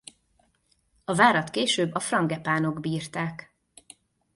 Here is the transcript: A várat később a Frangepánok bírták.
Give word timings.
A 1.05 1.13
várat 1.15 1.49
később 1.49 1.93
a 1.95 1.99
Frangepánok 1.99 2.79
bírták. 2.79 3.53